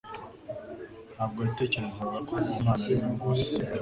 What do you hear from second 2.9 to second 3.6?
we Mose